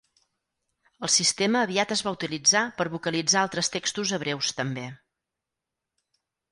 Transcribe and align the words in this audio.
El 1.07 1.11
sistema 1.15 1.61
aviat 1.67 1.93
es 1.97 2.03
va 2.07 2.15
utilitzar 2.17 2.65
per 2.81 2.89
vocalitzar 2.97 3.45
altres 3.45 3.73
textos 3.77 4.19
hebreus 4.19 4.53
també. 4.63 4.91